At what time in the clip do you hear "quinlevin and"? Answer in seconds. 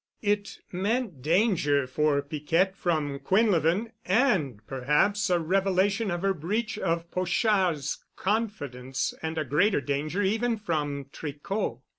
3.19-4.65